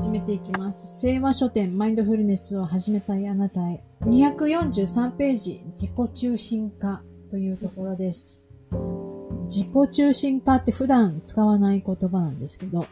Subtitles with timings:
[0.00, 0.98] 始めていきます。
[1.02, 3.84] 聖和書店マインドフルネスを始めたいあなたへ。
[4.06, 8.46] 243ページ、自己中心化というところです。
[9.44, 12.86] 自己中心化って普段使わない言葉なんですけど、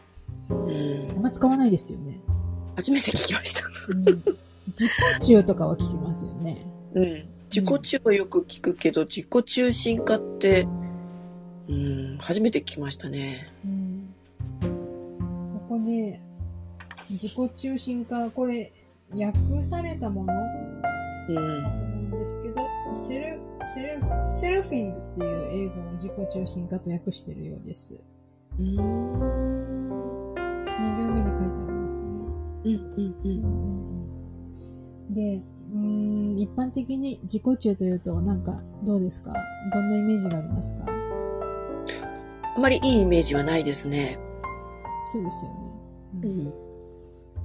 [0.49, 2.19] うんあんま使わないですよね。
[2.75, 3.63] 初めて聞きました。
[3.89, 4.05] うん、
[4.67, 4.91] 自己
[5.21, 6.63] 中とかは聞きますよね。
[6.93, 7.27] うん。
[7.49, 10.67] 自己中はよく聞くけど、自己中心化って、
[11.67, 13.47] うん、初めて聞きましたね。
[13.65, 13.78] うん、
[17.21, 18.71] 自己中心化、これ、
[19.11, 20.33] 訳されたもの？
[21.27, 21.35] うん。
[21.35, 22.55] と思うんですけど、
[22.93, 27.99] sel、sel、selfing っていう英語を自己中心化と訳しているようです。
[28.57, 28.65] うん。
[28.65, 28.79] 2
[30.97, 32.09] 行目に書いてありますね。
[32.65, 32.73] うん。
[33.25, 33.27] う
[35.09, 35.13] ん。
[35.13, 35.41] で、
[35.73, 35.77] うー
[36.35, 39.33] ん、一般的に自己中というと、なんか、どうですか？
[39.73, 40.85] どんなイメージがありますか？
[42.55, 44.17] あまりいいイメージはないですね。
[45.05, 45.57] そうですよね。
[46.23, 46.68] ううんん。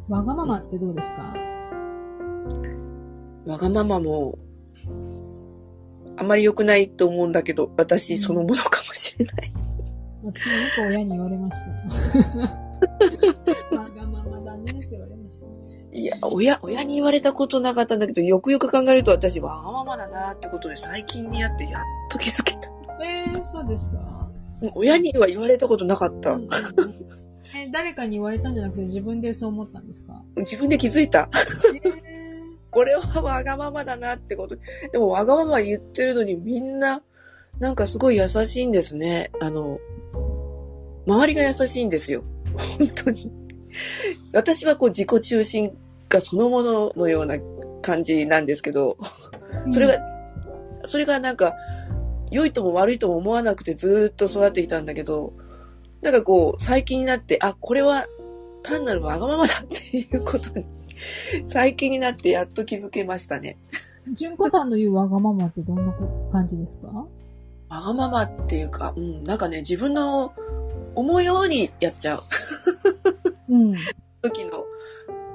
[0.08, 1.34] わがままってどうですか？
[3.47, 4.38] わがままも、
[6.16, 9.52] あまり良くないと思うんだけど、私そのものかもしれない。
[10.24, 11.70] 私もよく親に言われました。
[13.78, 15.46] わがままだねって言われました。
[15.96, 22.70] いや、親、親に言われたことなかったんだけど、よくよく考えると私わがままだなってことで最近にやってやっと気づけた。
[23.05, 24.28] えー、そうですか
[24.77, 26.33] 親には言われたことなかった。
[26.33, 27.23] うんうんうん
[27.56, 30.22] え、誰かに言われたんじゃなくて自分でそう思ったんですか？
[30.36, 31.28] 自分で気づいた。
[31.74, 31.80] え
[32.70, 34.56] これ はわがままだなってこと。
[34.92, 37.02] でもわがまま言ってるのにみんな、
[37.61, 39.30] なんかすごい優しいんですね。
[39.41, 39.78] あの、
[41.06, 42.24] 周りが優しいんですよ。
[42.78, 43.30] 本当に。
[44.33, 45.77] 私はこう自己中心
[46.08, 47.36] がそのもののような
[47.83, 49.94] 感じなんですけど、ーそれが、
[50.84, 51.55] それがなんか、
[52.30, 55.33] 良いとも悪いとも思わなくてずーっと育ってきたんだけど、
[56.05, 58.05] なんかこう、最近になって、あ、これは
[58.62, 60.66] 単なるわがままだっていうことに、
[61.46, 63.56] 最近になってやっと気づけましたね。
[64.12, 65.95] 純子さんの言うわがままってどんな
[66.30, 66.89] 感じですか？
[66.89, 67.06] わ
[67.80, 70.34] がままっていうか、うん、なんかね、自分の
[70.95, 72.23] 思うようにやっちゃう
[73.48, 73.74] うん。
[74.20, 74.64] 時の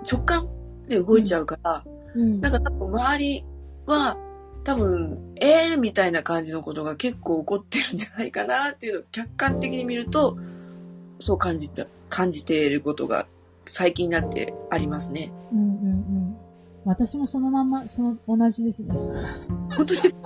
[0.10, 0.48] 直感
[0.88, 1.84] で動いちゃうから、
[2.14, 2.40] うん。
[2.42, 3.44] なんか多分周り
[3.88, 4.18] は
[4.64, 10.38] 多分、ええー、みたいな感じのことが結構起こってるんじゃないかなっていうのを客観的に見ると、
[11.20, 13.28] そう感じて、感じていることが
[13.66, 15.32] 最近になってありますね。
[15.52, 16.38] うんうんうん。
[16.86, 18.94] 私もそのまんま、その、同じですね。
[19.76, 20.16] 本当です。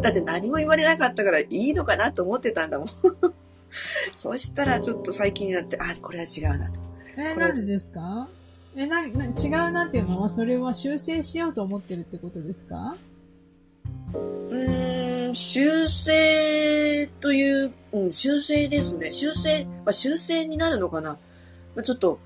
[0.00, 2.88] だって何も言われなかったからいいのかなと思ってたんだもん。
[4.16, 6.80] そしたらちょっと最近になって、あ、これは違うなと。
[7.16, 8.28] えー、なんでですか？
[8.76, 9.28] え、な、な、違
[9.68, 12.96] うなっていうのは、それは修正しようと思ってるってことですか？
[15.36, 19.10] 修正という、うん、修正ですね。
[19.10, 21.10] 修正、まあ、修正になるのかな。
[21.10, 22.18] まあ、ちょっと、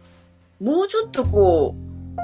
[0.60, 2.16] もうちょっとこう、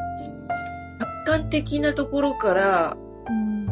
[1.01, 2.97] 客観的なところから、
[3.29, 3.67] うん。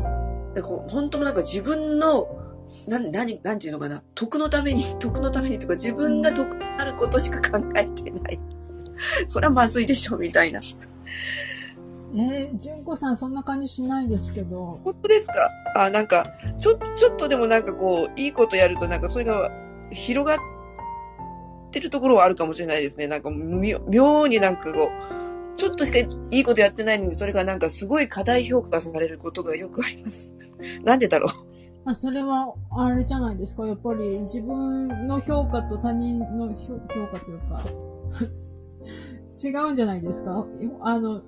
[0.54, 2.36] でこう本当なんか自分の、
[2.88, 4.02] な、何、なんていうのかな。
[4.16, 8.40] 得のために、 得のためにとか、自分が得になることしか考えてない。
[9.28, 10.58] それはまずいでしょ、みたいな。
[12.16, 14.80] えー、純子さんそんな感じしないですけど。
[14.84, 15.34] 本当ですか？
[15.76, 16.24] あ、なんか、
[16.60, 19.50] ちょ、ちょっとでもなんかこう、いいことやるとなんかそれが
[19.90, 20.38] 広がっ
[21.72, 23.08] てるところはあるかもしれないですね。
[23.08, 26.06] なんか妙妙になんかこう、ちょっとしかい
[26.40, 30.32] いことやってないのに、それがなんかすごい過大評価されることがよくあります。
[30.84, 31.30] なんでだろう？
[31.90, 33.66] あ、それは、あれじゃないですか。
[33.66, 37.64] やっぱり自分の評価と他人の評評価というか、
[39.44, 40.46] 違うんじゃないですか？
[40.80, 41.20] あの、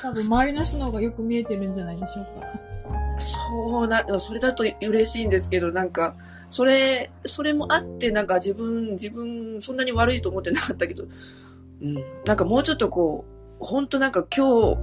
[0.00, 3.20] 多分周りの人の方がよく見えてるんじゃないでしょうか。
[3.20, 6.16] そうな、それだと嬉しいんですけど、なんか、
[6.50, 11.04] それ、それもあって、なんか自分、自分、そんなに悪いと思ってなかったけど、
[11.82, 11.94] うん、
[12.24, 14.78] なんかもうちょっとこう、本当なんか今日、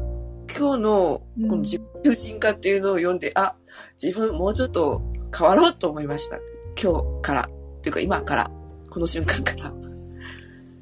[0.58, 3.56] 今日の、この自分中心化っていうのを読んで、あ、
[4.02, 5.02] 自分もうちょっと
[5.38, 6.38] 変わろうと思いました。
[6.82, 7.42] 今日から。
[7.42, 8.52] っていうか今から。
[8.90, 9.74] この瞬間から。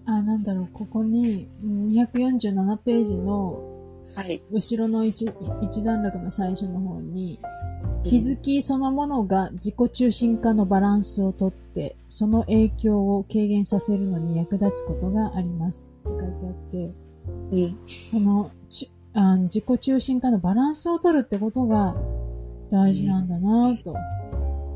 [0.05, 3.69] あ、なんだろう、ここに、うん247ページの、
[4.15, 4.41] はい。
[4.51, 5.29] 後ろの一
[5.61, 7.39] 一段落の最初の方に、
[8.03, 15.93] 気づきそのものが自己中心化のバランスをとって、その影響を軽減させるのに役立つことがあります。
[16.07, 16.93] って書いてあって、
[17.51, 17.77] うん。
[18.11, 21.95] このちあ自己中心化のバランスを取るってことが
[22.71, 23.93] 大事なんだなぁと。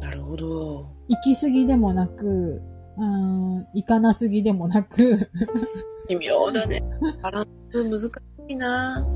[0.01, 0.89] なるほど。
[1.07, 2.61] 行き過ぎでもなく、
[2.97, 5.29] うん行かなすぎでもなく、
[6.09, 6.83] 微妙だね。
[7.21, 9.07] バランス難しいな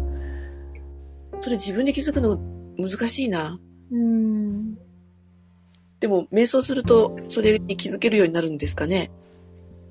[1.40, 2.38] それ自分で気づくの
[2.78, 3.60] 難しいな。
[3.92, 4.76] うん、
[6.00, 9.10] でも、瞑想すると、それに気づけるようになるんですかね。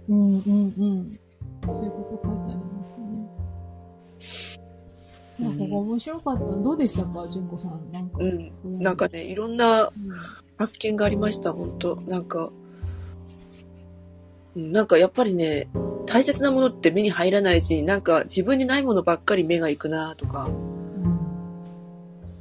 [0.08, 1.18] うんうんうん。
[1.64, 3.06] そういうこと書いてありますね。
[5.38, 6.44] いや、ここ面白かった。
[6.44, 7.90] どうでしたか、純子さん。
[7.92, 8.18] なんか。
[8.18, 8.24] う
[8.68, 8.80] ん。
[8.80, 9.90] なんかね、いろんなうん、
[10.58, 12.65] 発見がありました、本当なんか、うん
[14.56, 15.68] なんかやっぱりね、
[16.06, 20.76] 大切なものって目に入らないし、なんか自分にないものばっかり目が行くなとか、うん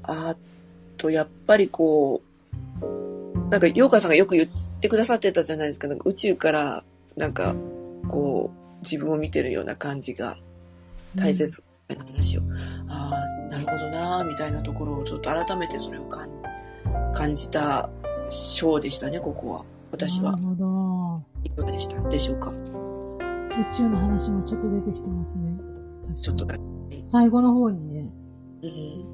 [0.08, 0.36] あ
[0.98, 5.88] とやっぱりこう、なんか、ヨーカーさんがよく言ってくださってたじゃないですか。
[5.88, 6.84] なんか宇宙から、
[7.16, 7.56] なんか、
[8.08, 10.38] こう、自分を見てるような感じが
[11.16, 12.42] 大切な話を。
[12.88, 16.30] ああ、なるほどなーみたいなところをちょっと改めてそれを感
[17.14, 17.90] 感じた
[18.30, 19.66] ショーでしたね、ここは。
[19.92, 20.44] 私はなる。
[20.44, 21.35] ほど。
[21.46, 22.52] いかがでしたでしょうか？
[22.52, 25.58] 宇宙の話もちょっと出てきてますね。
[26.22, 26.46] ちょっと、
[27.08, 28.10] 最後の方にね。
[28.64, 29.06] うん。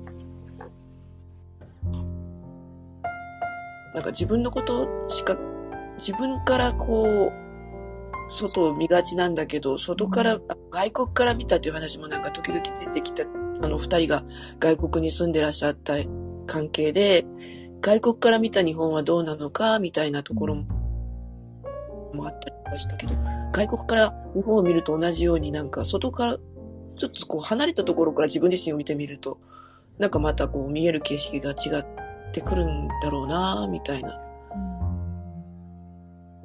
[3.93, 5.37] なんか自分のことしか、
[5.97, 7.31] 自分からこう、
[8.29, 10.39] 外を見がちなんだけど、外から、
[10.71, 13.23] 外国から見たという話もなんか時々出てきた、
[13.61, 14.23] あの二人が
[14.59, 15.95] 外国に住んでらっしゃった
[16.47, 17.25] 関係で、
[17.81, 20.65] 外国から見た日本はどうなのか、みたいなところも、
[22.13, 23.13] もあったりとかしたけど、
[23.51, 26.37] 外国から日本を見ると同じようになんか外から、
[26.97, 29.39] ちょっとこう離れたところから自分自身を見てみると、
[29.97, 34.19] なんかまたこう見える景色が違ってくるんだろうなみたいな。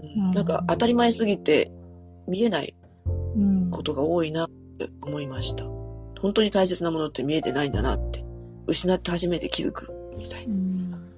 [0.01, 1.71] うんなんか当たり前すぎて
[2.27, 2.75] 見えない
[3.37, 3.71] うん。
[3.71, 5.65] ことが多いなって思いました。
[6.21, 8.25] 本当に大切なものって見えてないんだなって。
[8.67, 10.55] 失って初めて気づくみたいな。
[10.55, 11.13] うん。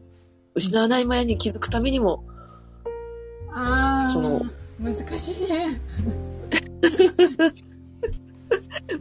[0.55, 2.25] 失わない前に気づくためにも、
[3.53, 4.11] ああ。
[4.11, 4.43] その、
[4.81, 5.81] 難しいね。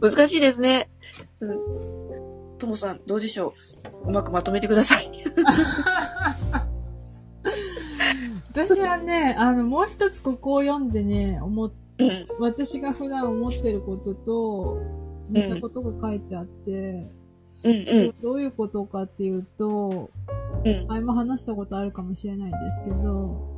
[0.00, 0.88] 難しいですね。
[1.40, 1.58] うん。
[2.58, 3.54] ともさん、どうでしょ
[4.04, 4.08] う？
[4.08, 5.10] うまくまとめてください。
[8.50, 12.26] 私はね、あの、もう一つここを読んでね、思っ、うん。
[12.40, 14.82] 私が普段思ってることと、
[15.28, 17.08] 似たことが書いてあって、
[17.64, 18.14] うんうん。
[18.22, 20.10] どういうことかっていうと、
[20.64, 20.86] うん。
[20.88, 23.57] 前も話したことあるかもしれないんですけど、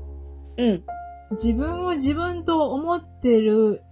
[0.57, 0.85] うん。
[1.33, 3.83] 自分を自分と思ってる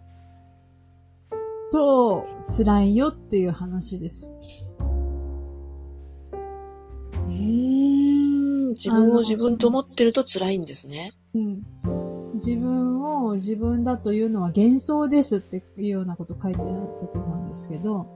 [1.70, 4.30] と辛いよっていう話です。
[6.32, 8.68] うーん。
[8.70, 11.12] 自分を自分と思ってると辛いんですね。
[11.34, 11.62] うん。
[12.34, 16.66] 自分を自分だというのは幻想ですっていうようなこと書いてあっ
[17.00, 18.06] たと思うんですけど、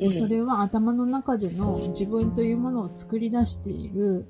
[0.00, 0.12] うん。
[0.12, 4.26] それは頭の中での自分というものを作り出している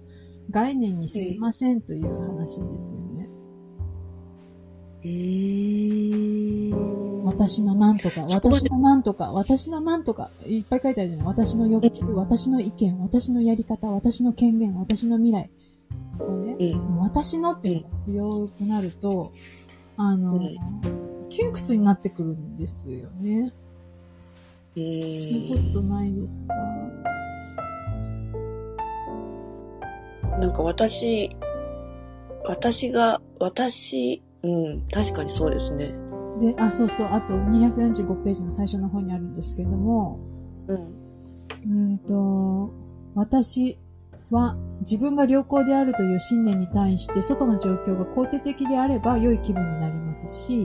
[0.51, 3.29] 概念にすいませんという話ですよね。
[5.05, 7.25] うーん。
[7.25, 15.51] 私のなんとか、私のなんとか、私のなんとか、いっぱい書いてあるじゃない私の欲求、私の意見、私のやり方、私の権限、私の未来。
[16.47, 16.99] ね、うん。
[16.99, 19.33] 私のっていうのが強くなると、
[19.97, 20.57] あの、うん
[21.31, 23.53] 窮屈になってくるんですよね。
[24.77, 26.55] うそうーいうことないですか？
[30.41, 31.31] なんか私、
[32.45, 35.95] 私が、私、うん、確かにそうですね。
[36.41, 40.19] で、あ、そうそう、あと245ページの最初の方にあるんですけども、
[40.69, 41.05] うん。
[41.67, 42.71] うんと、
[43.15, 43.79] 私
[44.31, 50.65] は自分が良好であるという信念に対して外の状況が肯定的であれば良い気分になりますし、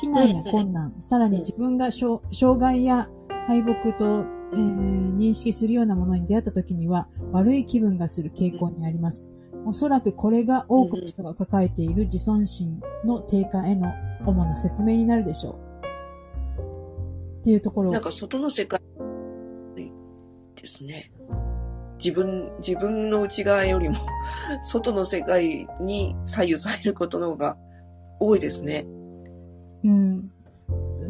[0.00, 3.08] 非難や困難、さらに自分が障障害や
[3.46, 9.30] 敗北と、えー認識するようなものに出会った時には悪い気分がする傾向にあります。
[9.66, 13.92] おそらくこれが多くの人が抱えている自尊心の低下への
[14.24, 17.40] 主な説明になるでしょう。
[17.40, 18.80] っていうところをなんか外の世界
[19.76, 21.10] ですね。
[22.02, 23.96] 自分、自分の内側よりも、
[24.64, 27.58] 外の世界に左右されることの方が
[28.18, 28.86] 多いですね。
[29.84, 30.30] うん。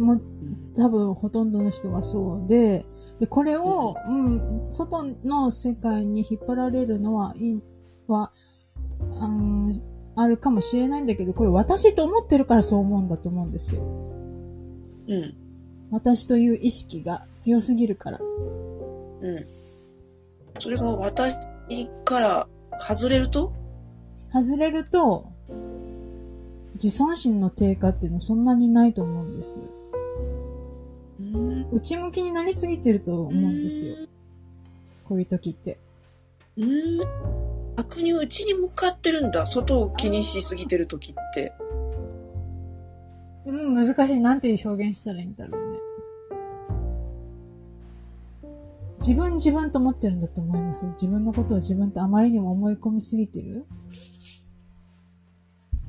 [0.01, 2.85] もううん多分ほとんどの人がそうで、
[3.21, 7.62] で、これを、うん、外の世界に引っ張られるのは、いい、
[8.09, 8.33] は、
[9.21, 9.83] うん、
[10.17, 13.83] あるかもしれないんだけど、これ私と思ってるからそう思うんだと思うんですよ。
[13.83, 15.37] うん。
[15.91, 18.19] 私という意識が強すぎるから。
[18.21, 19.45] うん。
[20.59, 21.37] それが私
[22.05, 22.49] から
[22.89, 23.53] 外れると？
[24.33, 25.27] 外れると、
[26.75, 29.65] 自尊心の低下っていうのそんなにないと思うんですよ。
[31.33, 31.69] うん。
[31.71, 33.97] 内向きになりすぎてると思うんですよ。
[35.05, 35.79] こういう時って。
[36.57, 36.99] うん。
[37.77, 39.47] 逆に内に向かってるんだ。
[39.47, 41.53] 外を気にしすぎてる時って。
[43.47, 44.21] うん、難しい。
[44.21, 45.79] なんていう表現したらいいんだろうね。
[48.99, 50.87] 自分自分と思ってるんだと思います。
[50.87, 53.65] 自分のことを自分とあまりにも思い込みすぎてる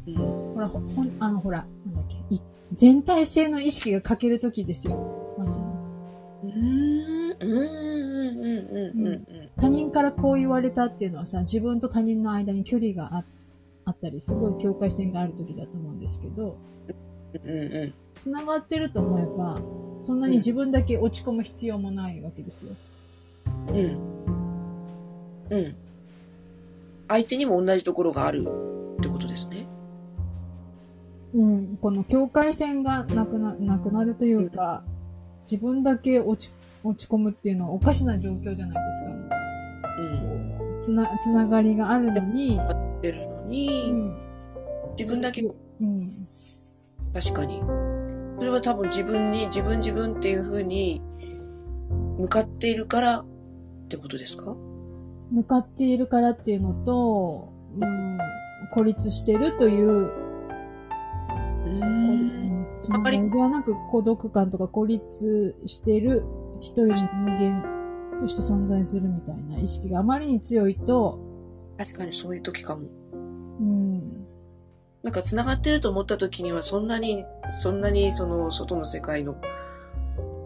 [0.07, 0.15] うん。
[0.15, 2.39] ほら、ほほん、あの、ほら、なんだっけ、い
[2.74, 5.20] 全体性の意識が欠けるときですよ。
[5.43, 5.65] まさに。
[6.43, 9.50] うーん、うん、うん、うん、うん、うん。
[9.57, 13.24] 他人からこう言われたっていうのはさ、自分と他人の間に距離があ
[13.86, 16.57] あったり、すごい境界線があるときだと思うんですけど、
[17.43, 17.93] うん、うん。
[18.13, 19.60] 繋がってると思えば、
[20.00, 22.74] そんなに自分だけ落ち込む必要もないわけですよ。
[23.69, 23.75] うん。
[25.50, 25.75] うん。
[27.07, 28.48] 相手にも同じところがある
[28.98, 29.67] ってことですね。
[31.33, 34.83] うん、この境界線がなくな、なくなるというか、
[35.50, 36.51] 自分だけ落ち、
[36.83, 39.07] 落ち込むっていうのはおかしな状況じゃないですか。
[40.00, 40.03] う
[40.75, 40.79] ん。
[40.79, 42.60] つな、つながりがあるのに、
[43.01, 44.17] 出るのうに、ん、
[44.98, 46.27] 自分だけ、うん、
[47.13, 47.62] 確かに。
[48.39, 51.01] それは多分自分に、自分自分っていう風に
[52.17, 53.25] 向かっているからっ
[53.89, 54.55] てことですか？
[55.31, 58.17] 向かっているからっていうのと、うん、
[58.71, 60.12] 孤立してるという、
[61.65, 62.50] うん
[62.81, 66.23] つながりではなく孤独感とか孤立してる
[66.59, 71.19] 一人の人間として存在するみたいな意識があまりに強いと、
[71.77, 72.88] 確かにそういう時かも。
[73.13, 74.25] うん、
[75.03, 79.35] なんか繋がってると思った時にはそんなに、そんなにその外の世界の、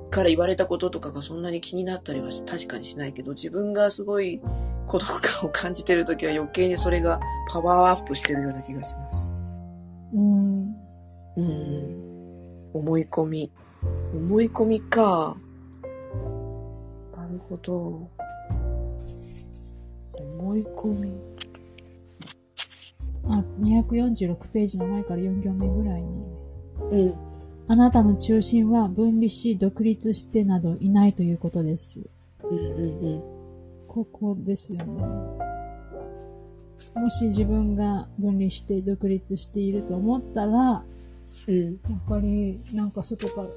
[0.09, 4.41] から言われたこととかがそんなに気になったりは確かにしないけど、自分がすごい
[4.87, 7.19] 孤独感を感じてる時は余計にそれが
[7.51, 9.29] パワーアップしてるような気がします。
[10.13, 10.75] うん、
[11.37, 11.94] うん。
[12.75, 13.51] 思い込み。
[14.13, 15.37] 思い込みか。
[17.15, 18.09] なるほど。
[20.19, 21.13] 思い込み。
[23.29, 26.25] あ、246ページの前から4行目ぐらいに、
[26.91, 27.13] うん。
[27.69, 32.03] あなたの中心は分離し独立してなどいないということです。
[32.43, 33.23] うんうんうん。
[33.87, 35.01] ここですよね。
[36.93, 40.83] もし自分が分離して独立していると思ったら、
[41.47, 41.63] うん。
[41.63, 43.47] やっぱりなんか外から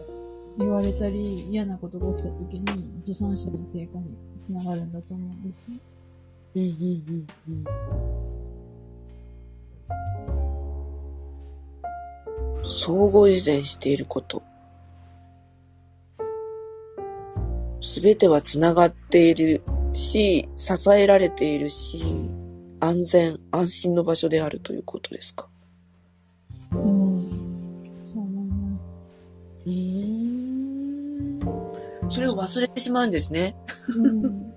[0.59, 5.79] 言われたり嫌なことが起きた時に自尊心の低下につながるんだと思うんですね。
[6.55, 6.73] うんうんう
[7.13, 7.65] んうん。
[12.65, 14.43] 相互依存していること。
[17.81, 19.63] すべては繋がっている
[19.95, 22.03] し、支えられているし、
[22.81, 25.48] 安全、安心の場所であるということですか？
[32.09, 33.57] それを忘れてしまうんですね。
[33.97, 34.53] うん。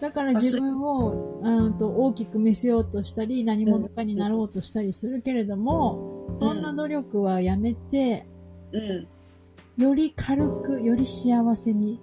[0.00, 8.26] だから自分をうんと大きく見せようとしたり、何者かになろうとしたりするけれども、そんな努力はやめて、
[8.72, 9.06] うん。
[9.82, 11.98] より軽く、より幸せに、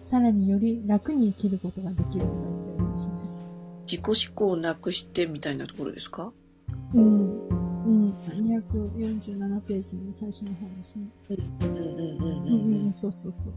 [0.00, 3.12] さらにより楽に生きることができるとか言ってるんですね。
[3.86, 6.32] 自己思考をなくしてみたいなところですか？
[6.94, 7.48] うん。
[7.48, 8.10] うん。
[8.12, 11.06] 247ページの最初の方ですね。
[11.30, 13.52] うんうんうんうんううんんうん、そうそうそう。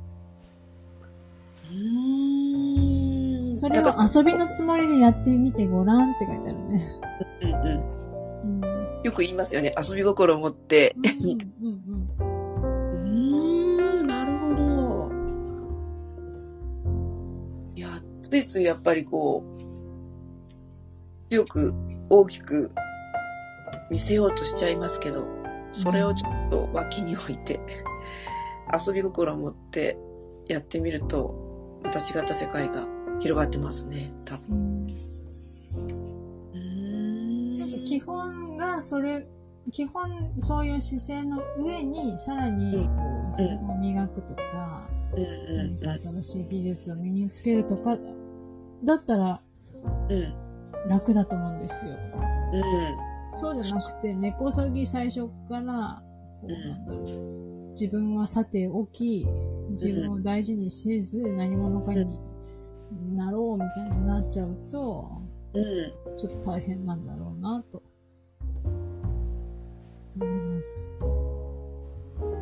[1.71, 3.55] うーん。
[3.55, 6.81] それをなんか遊びのつもりでやってみてごらんって書いてあるね。
[7.41, 7.62] うんうん
[8.63, 9.01] うん。
[9.03, 9.71] よく言いますよね。
[9.77, 10.95] 遊び心を持って。
[10.97, 12.07] うんうんうん。
[13.00, 15.12] うーん、なるほど。
[17.75, 17.89] いや、
[18.21, 21.74] ついついやっぱりこう、強く
[22.09, 22.71] 大きく
[23.89, 25.27] 見せようとしちゃいますけど、
[25.71, 27.59] それをちょっと脇に置いて、
[28.74, 29.97] 遊び心を持って
[30.47, 31.46] やってみると、
[31.84, 32.88] また違った世界が
[33.19, 34.88] 広がってますね、多分。
[35.75, 35.91] うん。
[36.53, 36.60] うー
[37.55, 39.25] んなんか基本がそれ、
[39.72, 42.89] 基本そういう姿勢の上にさらに
[43.27, 47.98] 自分を磨くとか、何か新しい技術を身につけるとか、
[48.84, 49.41] だったら
[50.88, 51.91] 楽だと思うんですよ。
[52.53, 53.34] うん。
[53.34, 56.01] そうじゃなくて、根こそぎ最初から、
[56.41, 56.69] こううん。
[56.69, 59.27] なんだろう、自分はさておき、
[59.77, 62.07] 自分を大事にせず何者かに
[63.15, 65.07] なろうみたいになっちゃうと、
[65.53, 67.84] うんちょっと大変なんだろうなと
[70.19, 70.93] 思います。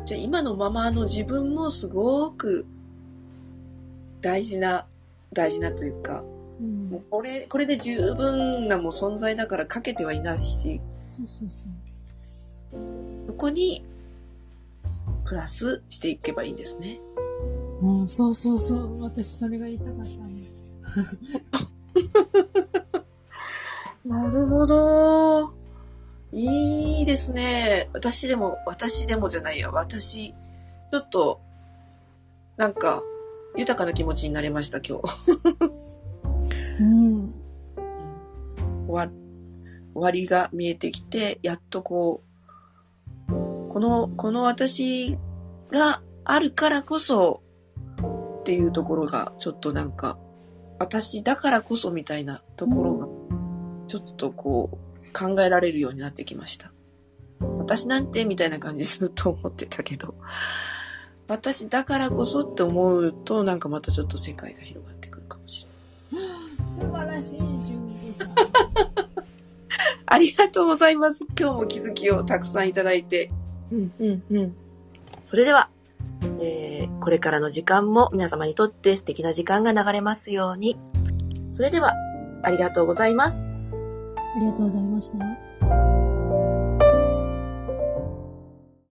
[0.06, 2.64] じゃあ今のままの自分もすごく
[4.22, 4.86] 大事な、
[5.32, 6.24] 大事なというか、
[6.58, 11.68] うんもうこれ、これで十分なもう存在だからかけてはいないし、そうそうそ
[12.78, 13.28] う。
[13.28, 13.84] そこに
[15.26, 17.00] プラスしていけばいいんですね。
[17.82, 19.02] うん、そうそうそう。
[19.02, 20.46] 私それが言いたかったね。
[24.04, 25.52] なるほど。
[26.32, 27.90] いいですね。
[27.92, 29.70] 私でも、私でもじゃないや。
[29.70, 31.40] 私、ちょっと、
[32.56, 33.02] なんか、
[33.56, 35.02] 豊かな気持ちになれました、今日。
[36.80, 37.34] うん。
[38.86, 39.12] 終わ
[39.94, 42.22] 終わりが見えてきて、やっとこ
[43.28, 43.32] う、
[43.70, 45.18] この、この私
[45.70, 47.42] があるからこそ
[48.46, 50.20] っていうところが、ちょっとなんか、
[50.78, 53.08] 私だからこそみたいなところが、
[53.88, 56.72] ちょっとこう、考えられるようになってきました。
[57.40, 60.14] 私なんてみたいな感じずっと思ってたけど、
[61.26, 65.66] 私だからこそって思うと、なんかまたちょっと世界が広がってくるかもし
[66.12, 66.28] れない。
[66.64, 68.30] 素晴らしい純子さん。
[70.06, 71.26] ありがとうございます。
[71.36, 73.32] 今日も気づきをたくさんいただいて。
[73.72, 74.56] うんうんうん。
[75.24, 75.68] それでは、
[76.40, 80.78] えー、これからの時間も皆様にとって素敵な時間が流れますように。
[81.52, 81.92] それでは、
[82.42, 83.42] ありがとうございます。
[83.42, 85.45] ありがとうございました。